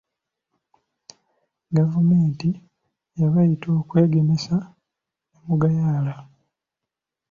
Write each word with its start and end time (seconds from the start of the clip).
Gavumenti 1.75 2.49
yabayita 3.19 3.67
okwegemesa 3.79 4.55
ne 5.31 5.39
mugayaala. 5.45 6.15